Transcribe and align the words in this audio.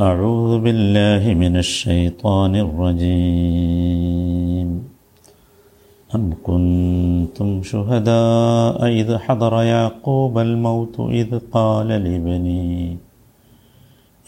أعوذ 0.00 0.58
بالله 0.62 1.34
من 1.34 1.56
الشيطان 1.56 2.56
الرجيم. 2.56 3.88
أم 6.14 6.32
كنتم 6.42 7.62
شهداء 7.62 8.86
إذ 8.86 9.16
حضر 9.18 9.62
يعقوب 9.62 10.38
الموت 10.38 11.00
إذ 11.00 11.38
قال 11.52 11.88
لبنيه 11.88 12.96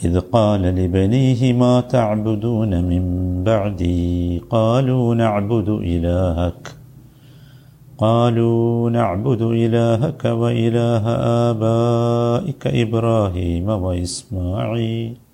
إذ 0.04 0.21
قال 0.21 0.62
لبنيه 0.62 1.53
ما 1.53 1.80
تعبدون 1.80 2.84
من 2.84 3.04
بعدي؟ 3.44 4.38
قالوا 4.50 5.14
نعبد 5.14 5.68
إلهك. 5.68 6.74
قالوا 7.98 8.90
نعبد 8.90 9.42
إلهك 9.42 10.24
وإله 10.24 11.04
آبائك 11.50 12.66
إبراهيم 12.66 13.68
وإسماعيل. 13.68 15.29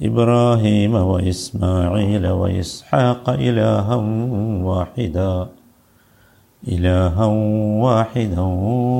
إبراهيم 0.00 0.94
وإسماعيل 1.10 2.24
وإسحاق 2.40 3.24
إلها 3.46 3.94
واحدا 4.68 5.34
إلها 6.62 7.26
واحدا 7.84 8.44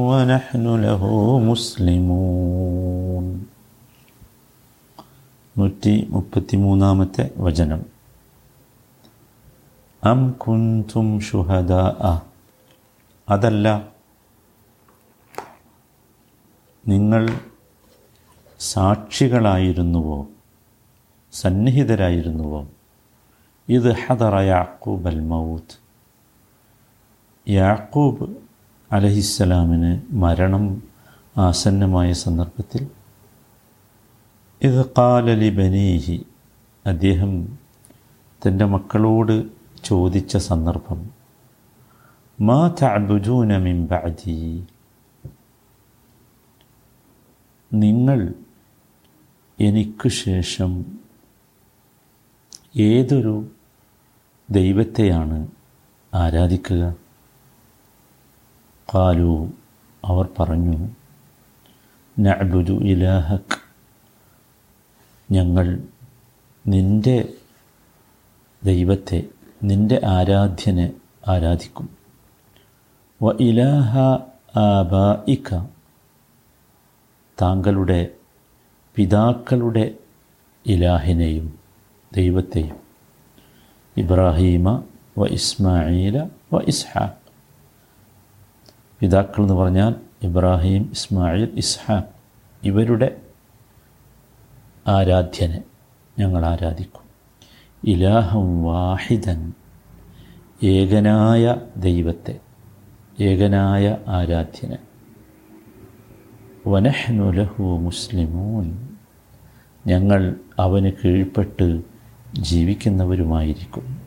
ونحن 0.08 0.64
له 0.84 1.02
مسلمون 1.50 3.26
നൂറ്റി 5.56 5.92
മുപ്പത്തി 6.10 6.56
മൂന്നാമത്തെ 6.56 7.24
വചനം 7.44 7.82
അം 10.02 10.20
കുന്തും 10.42 11.06
ഷുഹദ 11.20 11.72
അതല്ല 13.28 13.66
നിങ്ങൾ 16.84 17.22
സാക്ഷികളായിരുന്നുവോ 18.60 20.18
സന്നിഹിതരായിരുന്നുവോ? 21.33 22.61
ഇത് 23.67 23.89
ഹദറ 24.01 24.35
യാക്കൂബ് 24.47 25.07
അൽ 25.07 25.19
മൗത്ത് 25.25 25.75
യാക്കൂബ് 27.47 28.25
അലഹിസ്സലാമിന് 28.91 29.91
മരണം 30.15 30.65
ആസന്നമായ 31.39 32.11
സന്ദർഭത്തിൽ 32.23 32.83
ഇത് 34.61 34.81
കാലലി 34.97 35.49
ബനീഹി 35.51 36.17
അദ്ദേഹം 36.85 37.31
തന്റെ 38.41 38.65
മക്കളോട് 38.65 39.35
ചോദിച്ച 39.83 40.37
സന്ദർഭം 40.47 40.99
മാ 42.39 42.59
തഅബുദൂന 42.79 43.57
മിൻ 43.65 43.79
നിങ്ങൾ 47.71 48.19
എനിക്ക് 49.59 50.09
ശേഷം 50.21 50.71
ഏതൊരു 52.75 53.51
ദൈവത്തെയാണ് 54.49 55.47
ആരാധിക്കുക? 56.13 56.83
കാലു 58.93 59.33
അവർ 60.03 60.29
പറഞ്ഞു 60.39 60.77
നഅബുദു 62.19 62.73
ഇലാഹക് 62.83 63.57
ഞങ്ങൾ 65.31 65.67
നിന്റെ 66.67 67.33
ദൈവത്തെ 68.63 69.29
നിന്റെ 69.63 70.01
ആരാധ്യനെ 70.05 70.93
ആരാധിക്കും. 71.27 71.87
വ 73.21 73.31
ഇലാഹ 73.39 73.91
ആബായിക്ക 74.59 75.49
താങ്കളുടെ 77.41 78.01
പിതാക്കളുടെ 78.95 79.95
ഇലാഹിനെയും 80.65 81.60
ദൈവത്തെയും. 82.13 82.75
ഇബ്രാഹീമ 83.97 84.83
വ 85.17 85.25
ഇസ്മായില 85.25 86.27
വ 86.53 86.59
ഇസ്ഹാഖ്. 86.67 87.11
പിതാക്കൾ 88.99 89.41
എന്ന് 89.41 89.53
പറഞ്ഞാൽ 89.53 89.95
ഇബ്രാഹിം 90.23 90.91
ഇസ്മായിൽ 90.91 91.49
ഇസ്ഹാഖ്. 91.55 92.03
ഇവരുടെ 92.63 93.21
ആരാധ്യനെ 94.87 95.63
ഞങ്ങൾ 96.19 96.45
ആരാധിക്കും. 96.45 97.01
ഇലാഹം 97.83 98.63
വാഹിദൻ. 98.63 99.53
ഏകനായ 100.63 101.55
ദൈവത്തെ 101.77 102.39
ഏകനായ 103.21 103.97
ആരാധ്യനെ. 104.07 104.77
വനഹ്നുലഹു 106.67 107.63
മുസ്ലിമൂൻ. 107.63 108.89
ഞങ്ങൾ 109.87 110.35
അവന് 110.59 110.91
കീഴ്പ്പെട്ട് 111.05 111.90
ജീവിക്കുന്നവരുമായിരിക്കും. 112.39 114.01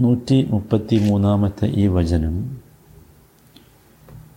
നൂറ്റി 0.00 0.48
മുപ്പത്തി 0.50 1.10
മൂന്നാമത്തെ 1.10 1.66
ഈ 1.66 1.86
വചനം 1.86 2.60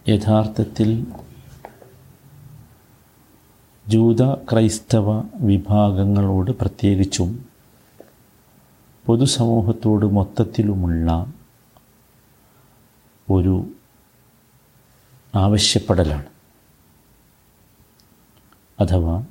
യഥാർത്ഥത്തിൽ 0.09 1.07
ജൂത 3.87 4.33
ക്രൈസ്തവ 4.33 5.23
വിഭാഗങ്ങളോട് 5.35 6.51
പ്രത്യേകിച്ചും 6.51 7.45
പൊതുസമൂഹത്തോട് 9.05 10.05
മൊത്തത്തിലുമുള്ള 10.05 11.33
ഒരു 13.29 13.67
ആവശ്യപ്പെടലാണ്. 15.35 16.25
അഥവാ 18.79 19.23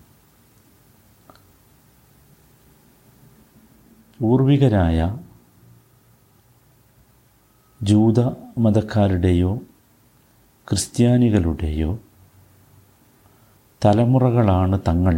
പൂർവികരായ 4.21 4.99
ജൂത 7.81 8.21
മതക്കാരുടെയോ 8.59 9.53
ക്രിസ്ത്യാനികളുടെയോ 10.69 11.91
തലമുറകളാണ് 13.83 14.77
തങ്ങൾ 14.89 15.15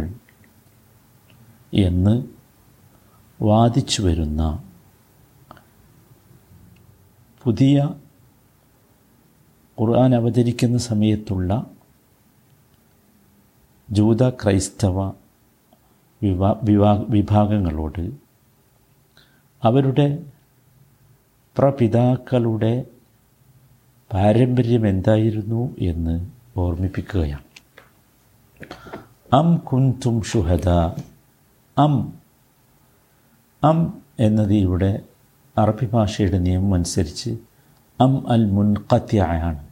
എന്ന് 1.79 2.13
വാദിച്ചു 3.39 4.01
വരുന്ന 4.03 4.41
പുതിയ 7.45 7.77
ഖുർആൻ 9.77 10.15
അവതരിക്കുന്ന 10.15 10.77
സമയത്തുള്ള 10.85 11.51
ജൂത 13.89 14.29
ക്രൈസ്തവ 14.29 14.97
വിഭാ 16.21 16.49
വിഭാ 16.63 16.91
വിഭാഗങ്ങളോട് 17.09 18.03
അവരുടെ 19.63 20.25
പ്രപിതാക്കളുടെ 21.57 22.85
പാരമ്പര്യം 24.13 24.87
എന്തായിരുന്നു 24.87 25.75
എന്ന് 25.79 26.15
ഓർമ്മിപ്പിക്കുകയാണ്. 26.57 27.45
അം 29.33 29.57
കുന്തും 29.57 30.21
ഷുഹദ 30.21 30.69
അം 31.77 32.13
അം 33.63 33.79
എന്നത് 34.19 34.53
ഇവിടെ 34.53 34.99
അറബി 35.57 35.85
ഭാഷയുടെ 35.93 36.39
നിയമം 36.39 36.73
അനുസരിച്ച് 36.73 37.31
അം 38.01 38.31
അൽ 38.31 38.45
മുൻകത്യാണ് 38.45 39.67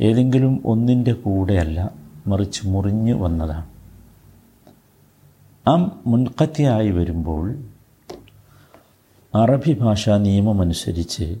ഏതെങ്കിലും 0.00 0.62
ഒന്നിന്റെ 0.64 1.12
കൂടെയല്ല 1.12 1.90
മറിച്ച് 2.26 2.62
മുറിഞ്ഞു 2.66 3.14
വന്നതാണ്. 3.14 3.68
അം 5.66 5.82
മുൻകത്തിയായി 6.06 6.90
വരുമ്പോൾ 6.90 7.46
അറബി 9.34 9.72
ഭാഷാ 9.72 10.18
നിയമമനുസരിച്ച് 10.18 11.38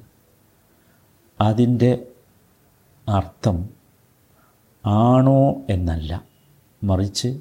അതിന്റെ 1.40 2.06
അർത്ഥം 3.08 3.68
ആണോ 4.86 5.56
എന്നല്ല. 5.70 6.24
മറിച്ച് 6.84 7.40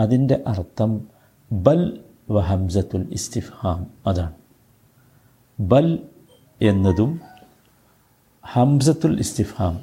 അതിന്റെ 0.00 0.44
അർത്ഥം 0.46 1.08
ബൽ 1.52 2.04
വഹംസത്തുൽ 2.30 3.02
ഹംസത്തുൽ 3.02 3.12
ഇസ്തിഫാം 3.12 3.86
അതാണ്. 4.06 4.32
ബൽ 5.60 5.98
എന്നതും 6.62 7.20
ഹംസത്തുൽ 8.52 9.18
ഇസ്തിഫാം 9.18 9.80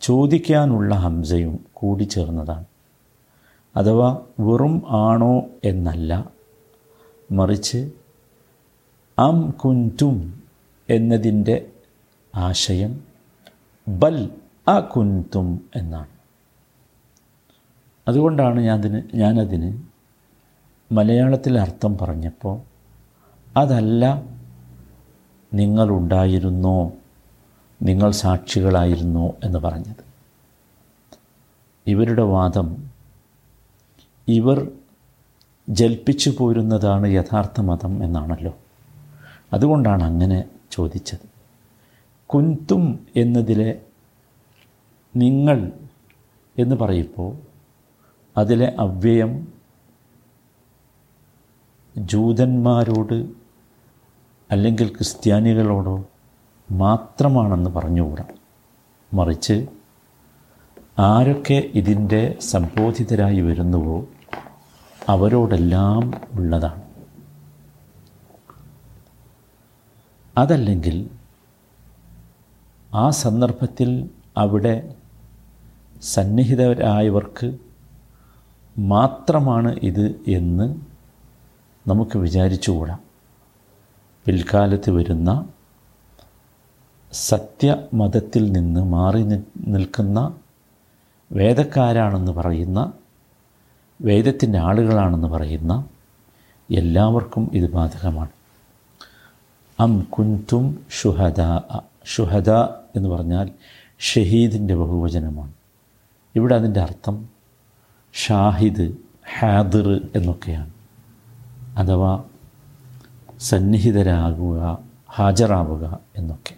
ചോദിക്കാനുള്ള 0.00 0.94
ഹംസയും 0.94 1.64
കൂടി 1.72 2.04
ചേർന്നതാണ്. 2.04 2.64
അഥവാ 3.76 4.20
വെറും 4.40 4.82
ആണോ 4.90 5.44
എന്നല്ല 5.64 6.35
മറിച്ച് 7.30 7.90
അം 9.18 9.50
കുൻതും 9.50 10.44
എന്നതിന്റെ 10.90 11.66
ആശയം 12.34 13.04
ബൽ 13.88 14.30
അ 14.68 14.80
കുൻതും 14.80 15.70
എന്നാണ്. 15.76 16.06
അതുകൊണ്ടാണ് 18.08 18.60
ഞാൻ 18.60 18.78
അതിന് 18.78 19.02
ഞാനതിന് 19.14 19.82
മലയാളത്തിൽ 20.94 21.58
അർത്ഥം 21.58 21.98
പറഞ്ഞപ്പോൾ 21.98 22.60
അതല്ല 23.56 24.22
നിങ്ങളുണ്ടായിരുന്നോ 25.54 26.92
നിങ്ങൾ 27.82 28.10
സാക്ഷികളായിരുന്നോ 28.10 29.34
എന്ന് 29.44 29.58
പറഞ്ഞത്. 29.58 30.02
ഇവരുടെ 31.86 32.22
വാദം 32.22 32.90
ഇവർ 34.28 34.58
ജൽപ്പിച്ചു 35.68 36.32
പോരുന്നതാണ് 36.38 37.08
യഥാർത്ഥ 37.08 37.60
മതം 37.60 38.04
എന്നാണല്ലോ. 38.04 38.56
അതുകൊണ്ടാണ് 39.52 40.02
അങ്ങനെ 40.02 40.44
ചോദിച്ചത്. 40.70 41.28
കുന്തും 42.26 43.06
എന്നതിലെ 43.16 43.80
നിങ്ങൾ 45.16 45.72
എന്ന് 46.58 46.76
പറയുമ്പോൾ 46.76 47.36
അതിലെ 48.36 48.74
അവ്യയം 48.78 49.48
ജൂതന്മാരോട് 51.96 53.28
അല്ലെങ്കിൽ 54.50 54.88
ക്രിസ്ത്യാനികളോടോ 54.88 56.04
മാത്രമാണെന്ന് 56.70 57.70
പറഞ്ഞുകൂടാ. 57.70 58.24
മറിച്ച് 59.14 59.66
ആരൊക്കെ 60.98 61.70
ഇതിന്റെ 61.74 62.36
സംബോധിതരായി 62.40 63.40
വരുന്നുവോ 63.40 64.06
അവരോടെല്ലാം 65.08 66.12
ഉള്ളതാണ്. 66.32 66.82
അതല്ലെങ്കിൽ 70.38 71.10
ആ 72.94 73.10
സന്ദർഭത്തിൽ 73.10 74.10
അവിടെ 74.36 74.94
സന്നിഹിതരായവർക്ക് 76.02 77.58
മാത്രമാണ് 78.78 79.76
ഇത് 79.82 80.20
എന്ന് 80.28 80.76
നമുക്ക് 81.88 82.18
വിചാരിച്ചുകൂടാം. 82.18 83.00
പിൽക്കാലത്ത് 84.24 84.90
വരുന്ന 84.90 85.48
സത്യമതത്തിൽ 87.12 88.52
നിന്ന് 88.52 88.84
മാറി 88.84 89.22
നിൽക്കുന്ന 89.56 90.36
വേദക്കാരാണെന്ന് 91.32 92.32
പറയുന്ന 92.32 92.92
വേദത്തിന്റെ 94.00 94.58
ആളുകളാണെന്ന് 94.58 95.28
പറയുന്ന 95.28 95.84
എല്ലാവർക്കും 96.74 97.50
ഇത് 97.52 97.72
ബാധകമാണ്. 97.72 98.28
അം 99.80 100.00
കുന്തും 100.00 100.86
ഷുഹദ 101.00 101.60
ഷുഹദ 102.06 102.50
എന്ന് 102.96 103.08
പറഞ്ഞാൽ 103.08 103.50
ഷഹീദിന്റെ 103.98 104.74
ബഹുവചനമാണ്. 104.74 105.52
ഇവിടെ 106.36 106.54
അതിന്റെ 106.54 106.80
അർത്ഥം 106.80 107.28
ഷാഹിദ് 108.12 108.96
ഹാദിർ 109.38 110.08
എന്നൊക്കെയാണ്. 110.16 110.70
അഥവാ 111.76 112.24
സന്നിഹിതരാകുക 113.38 114.78
ഹാജറാവുക 115.14 115.98
എന്നൊക്കെ. 116.16 116.56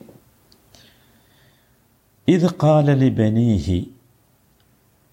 ഇത് 2.29 2.51
കാലലി 2.51 3.09
ബനീഹി 3.09 3.91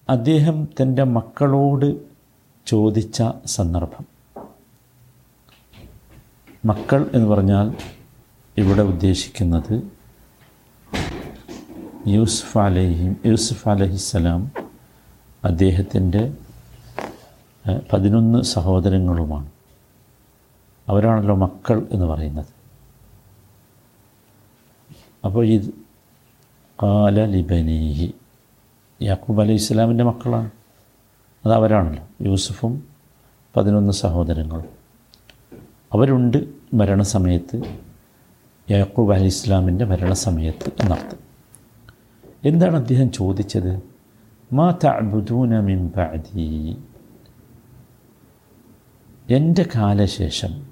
അദ്ദേഹം 0.08 0.68
തന്റെ 0.82 1.04
മക്കളോട് 1.04 2.05
ചോദിച്ച 2.66 3.22
സന്ദർഭം. 3.46 4.06
മക്കൾ 6.64 7.10
എന്ന് 7.14 7.26
പറഞ്ഞാൽ 7.26 7.76
ഇവിടെ 8.58 8.82
ഉദ്ദേശിക്കുന്നത് 8.82 9.82
യൂസുഫ് 12.06 12.58
അലഹിം 12.58 13.16
യൂസുഫ് 13.26 13.68
അലഹിസ്സലാം 13.68 14.52
അദ്ദേഹത്തിന്റെ 15.44 16.34
പതിനൊന്ന് 17.92 18.42
സഹോദരങ്ങളുമാണ്. 18.42 19.50
അവരാണല്ലോ 20.88 21.36
മക്കൾ 21.36 21.88
എന്ന് 21.92 22.06
പറയുന്നത്. 22.06 22.46
അപ്പോൾ 25.24 25.46
ഇത് 25.46 25.70
കാല 26.82 27.24
ലിബനീഹി 27.24 28.14
യാക്കൂബ് 29.02 29.40
അലൈഹി 29.40 29.54
ഇസ്ലാമിന്റെ 29.54 30.04
മക്കളാണ്. 30.04 30.50
അത് 31.46 31.54
അവരാണല്ലോ 31.54 32.08
യൂസുഫും 32.22 32.84
പതിനൊന്ന് 33.56 33.92
സഹോദരങ്ങളും. 33.92 34.64
അവരുണ്ട് 35.92 36.38
മരണസമയത്ത്. 36.74 37.62
യാക്കൂബ് 38.70 39.14
അലി 39.14 39.24
ഇസ്ലാമിന്റെ 39.24 39.84
മരണസമയത്ത് 39.84 40.72
എന്നർത്ഥം 40.80 41.18
എന്താണ് 42.44 42.76
അദ്ദേഹം 42.76 43.12
ചോദിച്ചത്? 43.12 43.82
മാ 44.52 44.78
തഅബുദൂന 44.84 45.60
മിൻ 45.60 45.92
ബഅദി. 45.96 46.76
എന്റെ 49.30 49.66
കാലശേഷം 49.74 50.66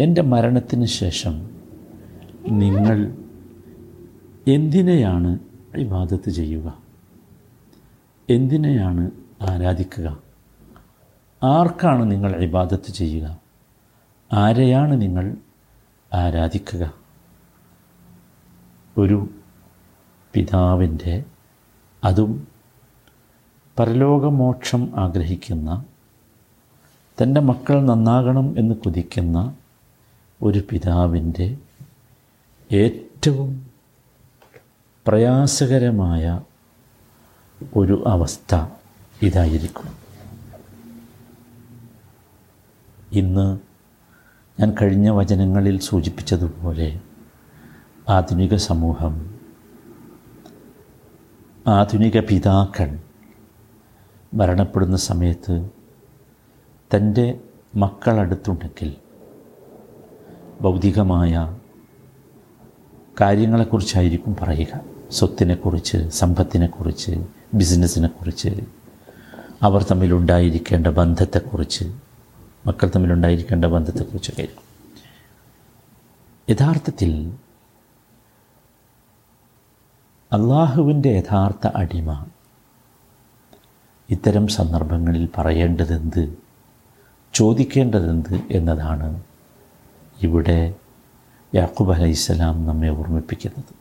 എന്റെ 0.00 0.22
മരണത്തിന് 0.22 0.84
ശേഷം 0.84 1.50
നിങ്ങൾ 2.48 2.98
എന്തിനെയാണ് 4.48 5.38
ഇബാദത്ത് 5.76 6.30
ചെയ്യുക? 6.30 6.78
എന്തിനെയാണ് 8.30 9.10
ആരാധിക്കുക. 9.42 10.18
ആർക്കാണ് 11.42 12.10
നിങ്ങൾ 12.10 12.36
ഇബാദത്ത് 12.36 12.90
ചെയ്യുക? 12.90 13.40
ആരെയാണ് 14.32 15.00
നിങ്ങൾ 15.00 15.36
ആരാധിക്കുക? 16.14 16.92
ഒരു 18.98 19.28
പിതാവിന്റെ 20.34 21.24
അതും 22.04 22.48
പരലോകമോക്ഷം 23.78 25.00
ആഗ്രഹിക്കുന്ന 25.00 25.84
തന്റെ 27.22 27.40
മക്കൾ 27.40 27.86
നന്നാകണം 27.86 28.54
എന്ന് 28.58 28.74
കുതിക്കുന്ന 28.74 29.54
ഒരു 30.42 30.62
പിതാവിന്റെ 30.70 31.56
ഏറ്റവും 32.72 33.70
പ്രയാസകരമായ 35.06 36.40
ഒരു 37.76 38.04
അവസ്ഥ. 38.06 38.54
ഇതായിരിക്കും. 39.22 39.88
ഇന്ന് 43.12 43.58
ഞാൻ 44.60 44.74
കഴിഞ്ഞ 44.82 45.10
വചനങ്ങളിൽ 45.10 45.80
സൂചിപ്പിച്ചതുപോലെ 45.80 47.00
ആധുനിക 48.08 48.54
സമൂഹം 48.54 49.38
ആധുനിക 51.66 52.20
പിതാക്കൾ 52.20 52.98
മരണപ്പെടുന്ന 54.34 54.96
സമയത്ത് 54.96 55.70
തന്റെ 56.96 57.40
മക്കളടുത്തുണ്ടെങ്കിൽ 57.76 58.96
ഭൗതികമായ 60.60 61.58
കാര്യങ്ങളെക്കുറിച്ചായിരിക്കും 63.20 64.36
പറയുക. 64.40 64.80
സ്വത്തിനെക്കുറിച്ച് 65.10 66.08
സമ്പത്തിനെക്കുറിച്ച് 66.08 67.26
ബിസിനസ്സിനെക്കുറിച്ച് 67.54 68.48
അവർ 69.62 69.82
തമ്മിലുണ്ടായിരിക്കേണ്ട 69.82 70.86
ബന്ധത്തെക്കുറിച്ച് 70.86 71.84
മക്കൾ 72.66 72.88
തമ്മിലുണ്ടായിരിക്കേണ്ട 72.88 73.64
ബന്ധത്തെക്കുറിച്ചൊക്കെ 73.64 74.40
ആയിരിക്കും 74.40 74.64
യഥാർത്ഥത്തിൽ 76.50 77.36
അള്ളാഹുവിന്റെ 80.32 81.08
യഥാർത്ഥ 81.08 81.66
അടിമ 81.66 82.26
ഇത്തരം 84.10 84.48
സന്ദർഭങ്ങളിൽ 84.48 85.28
പറയേണ്ടതെന്ത് 85.38 86.38
ചോദിക്കേണ്ടതെന്ത് 87.34 88.40
എന്നതാണ് 88.50 89.22
ഇവിടെ 90.22 90.74
യാക്കൂബ് 91.54 91.92
അലൈഹിസ്സലാം 91.92 92.66
നമ്മെ 92.66 92.88
ഓർമ്മിപ്പിക്കുന്നത്. 92.88 93.72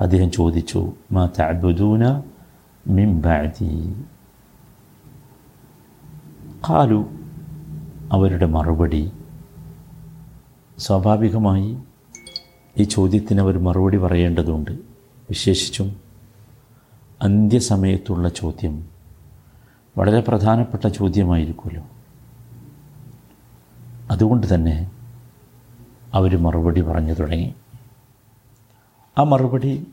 അദ്ദേഹം 0.00 0.30
ചോദിച്ചു 0.30 0.92
മാ 1.12 1.28
തഅബുദൂന 1.38 2.22
മിം 2.86 3.20
ബഅദി? 3.22 3.96
ഖാലു 6.68 7.10
അവരുടെ 8.12 8.46
മറുപടി. 8.46 9.12
സ്വാഭാവികമായി 10.78 11.78
ഈ 12.78 12.82
ചോദ്യത്തിന് 12.82 13.40
അവർ 13.40 13.58
മറുപടി 13.58 13.96
പറയേണ്ടതുണ്ട്. 13.96 14.70
വിശേഷിച്ചും 15.30 16.00
അന്ത്യസമയത്തുള്ള 17.22 18.28
ചോദ്യം 18.28 18.88
വളരെ 19.98 20.20
പ്രധാനപ്പെട്ട 20.20 20.88
ചോദ്യമായിരിക്കുമല്ലോ. 20.88 21.82
അതുകൊണ്ട് 24.10 24.54
തന്നെ 24.54 24.90
അവർ 26.14 26.42
മറുപടി 26.42 26.80
പറഞ്ഞു 26.80 27.12
തുടങ്ങി. 27.12 27.54
ആ 29.18 29.22
മറുപടി 29.22 29.86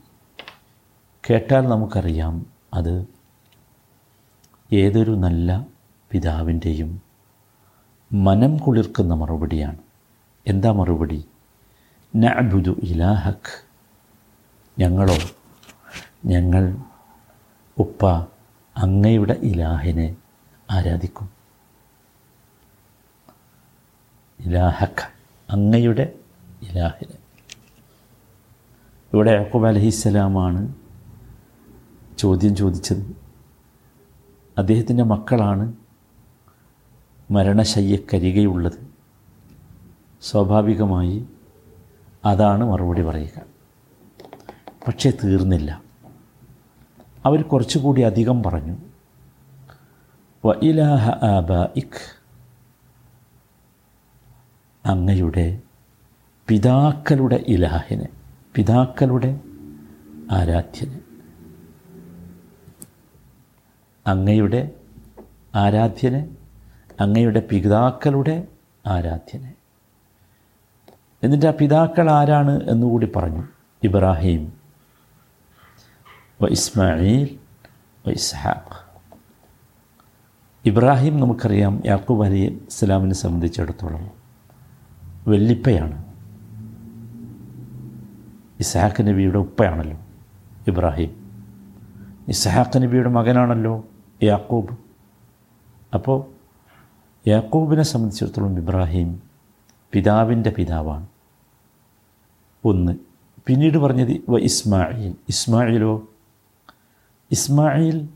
കേട്ടാൽ 1.29 1.61
നമുക്കറിയാം 1.61 2.45
അത് 2.73 3.07
ഏതൊരു 4.73 5.11
നല്ല 5.11 5.76
പിതാവിന്റെയും 6.11 7.01
മനം 8.13 8.57
കുളിർക്കുന്ന 8.57 9.13
മറുപടിയാണ്. 9.13 9.77
എന്താ 10.47 10.71
മറുപടി? 10.71 11.25
നഅബുദു 12.15 12.75
ഇലാഹക്. 12.83 13.63
ഞങ്ങളോ? 14.79 15.17
ഞങ്ങൾ 16.25 16.77
ഉപ്പ 17.77 18.05
അങ്ങയുടെ 18.77 19.33
ഇലാഹിനെ 19.33 20.15
ആരാധിക്കും. 20.71 21.29
ഇലാഹക് 24.39 25.11
അങ്ങയുടെ 25.49 26.13
ഇലാഹിനെ. 26.61 27.17
ഇവിടെ 29.13 29.31
യാക്കൂബ് 29.31 29.67
അലഹിസ്സലാമാണ് 29.67 30.75
ചോദ്യം 32.17 32.55
ചോദിച്ചത്. 32.55 33.17
അദ്ദേഹത്തിന്റെ 34.57 35.03
മക്കളാണ് 35.03 35.73
മരണശയ്യക്കരികയുള്ളത്. 37.31 38.87
സ്വാഭാവികമായി 40.21 41.25
അതാണ് 42.25 42.63
മറുപടി 42.63 43.01
പറയുക. 43.01 43.41
പക്ഷേ 44.87 45.11
തീർന്നില്ല. 45.23 45.81
അവർ 47.25 47.41
കുറച്ചുകൂടി 47.41 48.01
അധികം 48.01 48.43
പറഞ്ഞു. 48.43 48.77
വ 50.45 50.53
ഇലാഹ 50.63 51.09
ഇഖ് 51.75 52.17
അങ്ങയുടെ 54.85 55.59
പിതാക്കളുടെ 56.47 57.43
ഇലാഹിന് 57.47 58.05
പിതാക്കളുടെ 58.55 59.39
ആരാധ്യന്. 60.31 60.99
അങ്ങയുടെ 64.07 64.71
ആരാധ്യന് 65.55 66.46
അങ്ങയുടെ 66.99 67.39
പിതാക്കളുടെ 67.39 68.47
ആരാധ്യന്. 68.85 69.51
എന്നിട്ട് 71.23 71.45
ആ 71.45 71.53
പിതാക്കൾ 71.61 72.09
ആരാണ് 72.09 72.63
എന്നുകൂടി 72.63 73.11
പറഞ്ഞു 73.15 73.43
ഇബ്രാഹിം 73.83 74.53
വ 76.41 76.47
ഇസ്മായിൽ 76.47 77.39
വ 78.07 78.09
ഇസ്ഹാഖ്. 78.09 78.87
ഇബ്രാഹിം 80.65 81.19
നമുക്കറിയാം 81.19 81.81
യാക്കൂബ് 81.85 82.25
അലി 82.25 82.61
ഇസ്ലാമിനെ 82.65 83.13
സംബന്ധിച്ചിടത്തോളം 83.13 84.11
വെള്ളിപ്പയാണ് 85.27 86.05
ഇസ്ഹാഖ് 88.59 89.07
നബിയുടെ 89.07 89.37
ഉപ്പയാണല്ലോ 89.37 89.97
ഇബ്രാഹിം. 90.67 91.11
ഇസ്ഹാഖ് 92.27 92.81
നബിയുടെ 92.81 93.09
മകനാണല്ലോ 93.09 93.85
യാക്കൂബ്. 94.23 94.73
അപ്പോൾ 95.93 96.36
യാക്കൂബിനെ 97.27 97.83
സംബന്ധിച്ചിടത്തോളം 97.83 98.57
ഇബ്രാഹിം 98.57 99.21
പിതാവിന്റെ 99.93 100.49
പിതാവാണ്. 100.49 101.07
ഒന്ന് 102.65 102.91
പിന്നീട് 103.47 103.77
പറഞ്ഞത് 103.77 104.21
വ 104.29 104.37
ഇസ്മായിൽ 104.37 105.15
ഇസ്മായിലോ 105.29 106.07
ഇസ്മായിൽ 107.31 108.09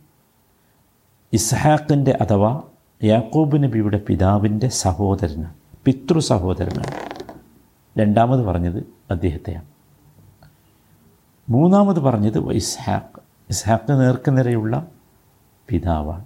ഇസ്ഹാഖിന്റെ 1.34 2.18
അഥവാ 2.22 2.62
യാക്കൂബ് 3.04 3.64
നബിയുടെ 3.64 3.98
പിതാവിന്റെ 4.08 4.68
സഹോദരനാണ് 4.68 5.54
പിതൃ 5.86 6.20
സഹോദരനാണ് 6.20 6.94
രണ്ടാമത് 8.00 8.40
പറഞ്ഞത് 8.40 8.84
അദ്ദേഹത്തെയാണ്. 9.12 9.66
മൂന്നാമത് 11.50 12.00
പറഞ്ഞത് 12.00 12.40
വ 12.40 12.52
ഇസ്ഹാഖ്. 12.52 13.20
ഇസ്ഹാഖ് 13.50 14.00
നേർക്കുനിരയുള്ള 14.00 14.88
പിതാവാണ്. 15.70 16.26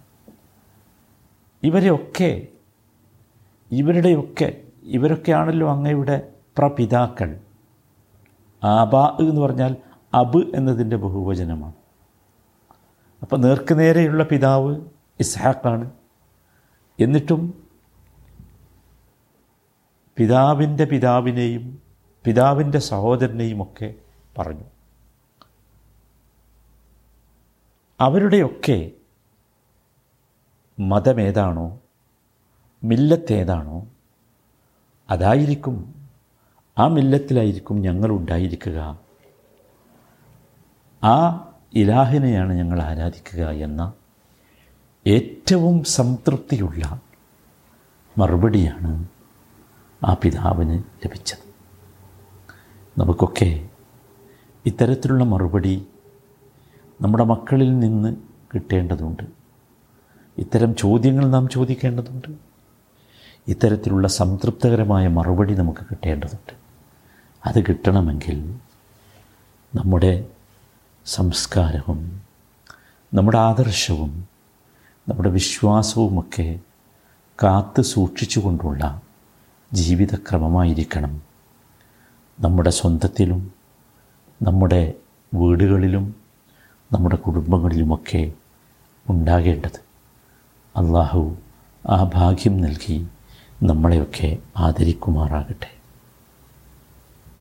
ഇവരെയൊക്കെ 1.63 2.47
ഇവരുടെയൊക്കെ 3.71 4.61
ഇവരൊക്കെയാണല്ലോ 4.83 5.69
അങ്ങയുടെ 5.69 6.33
പ്രപിതാക്കൾ. 6.57 7.39
ആബാ 8.63 9.17
എന്ന് 9.19 9.41
പറഞ്ഞാൽ 9.41 9.75
അബ് 10.13 10.55
എന്നതിന്റെ 10.55 10.95
ബഹുവചനമാണ്. 10.95 11.73
അപ്പോൾ 13.21 13.37
നേർക്കുനേരെയുള്ള 13.37 14.23
പിതാവ് 14.23 14.81
ഇസ്ഹാഖാണ്. 15.19 15.91
എന്നിട്ടും 16.99 17.67
പിതാവിന്റെ 20.17 20.85
പിതാവിനെയും 20.85 21.81
പിതാവിന്റെ 22.25 22.79
സഹോദരനെയും 22.79 23.63
ഒക്കെ 23.63 23.93
പറഞ്ഞു. 24.37 24.63
അവരുടെയൊക്കെ 27.99 28.91
മതമേതാണോ? 30.79 31.79
മില്ലത്തേതാണോ? 32.85 33.87
അതായിരിക്കും. 35.09 35.95
ആ 36.77 36.87
മില്ലത്തിലായിരിക്കും 36.87 37.81
ഞങ്ങൾ 37.81 38.09
ഉണ്ടായിരിക്കുക. 38.09 38.99
ആ 41.03 41.47
ഇലാഹിനെയാണ് 41.73 42.53
ഞങ്ങൾ 42.53 42.81
ആരാധിക്കുക 42.81 43.49
എന്ന 43.49 43.93
ഏറ്റവും 45.07 45.83
സംതൃപ്തിയുള്ള 45.83 47.01
മറുപടിയാണ് 48.17 49.07
ആ 50.03 50.13
പിതാവിന് 50.13 50.83
ലഭിച്ചത്. 51.05 51.45
നമുക്കൊക്കെ 52.99 53.69
ഇത്തരത്തിലുള്ള 54.65 55.23
മറുപടി 55.23 55.87
നമ്മുടെ 57.01 57.23
മക്കളിൽ 57.23 57.79
നിന്ന് 57.79 58.15
കിട്ടേണ്ടതുണ്ട്. 58.53 59.23
ഇത്തരം 60.37 60.75
ചോദ്യങ്ങൾ 60.75 61.29
നാം 61.29 61.47
ചോദിക്കേണ്ടതുണ്ട്. 61.47 62.54
ഇത്തരത്തിലുള്ള 63.47 64.07
സംതൃപ്തകരമായ 64.07 65.07
മറുപടി 65.07 65.53
നമുക്ക് 65.53 65.79
കിട്ടേണ്ടതുണ്ട്. 65.79 66.53
അത് 67.45 67.61
കിട്ടണമെങ്കിൽ 67.61 68.55
നമ്മുടെ 69.75 70.27
സംസ്കാരവും 71.05 72.21
നമ്മുടെ 73.13 73.37
ആദർശവും 73.37 74.27
നമ്മുടെ 75.09 75.29
വിശ്വാസവുമൊക്കെ 75.29 76.59
കാത്തു 77.43 77.81
സൂക്ഷിച്ചുകൊണ്ടുള്ള 77.81 79.01
ജീവിതക്രമമായിരിക്കണം. 79.73 81.21
നമ്മുടെ 82.39 82.69
സ്വന്തത്തിലും 82.69 83.53
നമ്മുടെ 84.41 84.93
വീടുകളിലും 85.33 86.15
നമ്മുടെ 86.93 87.15
കുടുംബങ്ങളിലുമൊക്കെ 87.15 88.31
ഉണ്ടാകേണ്ടത്. 89.09 89.79
അള്ളാഹു 90.77 91.37
ആ 91.89 92.03
ഭാഗ്യം 92.03 92.61
നൽകി 92.61 93.07
നമ്മളെയൊക്കെ 93.65 94.37
ആദരിക്കുമാറാകട്ടെ. 94.57 95.69